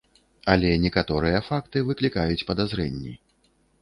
Але 0.53 0.69
некаторыя 0.85 1.41
факты 1.49 1.77
выклікаюць 1.91 2.47
падазрэнні. 2.49 3.13